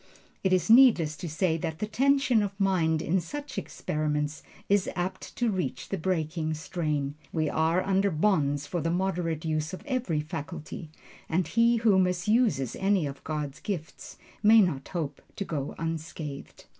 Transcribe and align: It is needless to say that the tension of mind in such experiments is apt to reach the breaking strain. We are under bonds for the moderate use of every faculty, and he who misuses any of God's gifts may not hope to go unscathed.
It 0.43 0.51
is 0.51 0.67
needless 0.67 1.15
to 1.17 1.29
say 1.29 1.57
that 1.57 1.77
the 1.77 1.85
tension 1.85 2.41
of 2.41 2.59
mind 2.59 3.03
in 3.03 3.21
such 3.21 3.59
experiments 3.59 4.41
is 4.67 4.89
apt 4.95 5.35
to 5.35 5.51
reach 5.51 5.89
the 5.89 5.97
breaking 5.99 6.55
strain. 6.55 7.13
We 7.31 7.51
are 7.51 7.83
under 7.83 8.09
bonds 8.09 8.65
for 8.65 8.81
the 8.81 8.89
moderate 8.89 9.45
use 9.45 9.73
of 9.75 9.85
every 9.85 10.19
faculty, 10.21 10.89
and 11.29 11.47
he 11.47 11.75
who 11.77 11.99
misuses 11.99 12.75
any 12.77 13.05
of 13.05 13.23
God's 13.23 13.59
gifts 13.59 14.17
may 14.41 14.59
not 14.59 14.87
hope 14.87 15.21
to 15.35 15.45
go 15.45 15.75
unscathed. 15.77 16.65